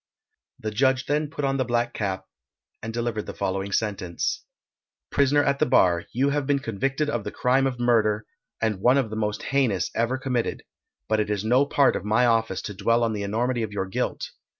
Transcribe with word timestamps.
The 0.57 0.71
judge 0.71 1.05
then 1.05 1.29
put 1.29 1.45
on 1.45 1.57
the 1.57 1.63
black 1.63 1.93
cap, 1.93 2.25
and 2.81 2.91
delivered 2.91 3.27
the 3.27 3.35
following 3.35 3.71
sentence: 3.71 4.43
Prisoner 5.11 5.43
at 5.43 5.59
the 5.59 5.67
bar, 5.67 6.05
you 6.11 6.29
have 6.31 6.47
been 6.47 6.57
convicted 6.57 7.07
of 7.07 7.23
the 7.23 7.29
crime 7.29 7.67
of 7.67 7.79
murder, 7.79 8.25
and 8.59 8.81
one 8.81 8.97
of 8.97 9.11
the 9.11 9.15
most 9.15 9.43
heinous 9.43 9.91
ever 9.93 10.17
committed, 10.17 10.63
but 11.07 11.19
it 11.19 11.29
is 11.29 11.45
no 11.45 11.67
part 11.67 11.95
of 11.95 12.03
my 12.03 12.25
office 12.25 12.63
to 12.63 12.73
dwell 12.73 13.03
on 13.03 13.13
the 13.13 13.21
enormity 13.21 13.61
of 13.61 13.71
your 13.73 13.85
guilt. 13.85 14.31